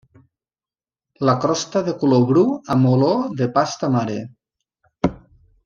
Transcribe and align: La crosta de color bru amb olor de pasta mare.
La 1.29 1.35
crosta 1.43 1.83
de 1.89 1.93
color 2.05 2.25
bru 2.31 2.45
amb 2.77 2.89
olor 2.95 3.23
de 3.43 3.49
pasta 3.61 3.91
mare. 3.99 4.19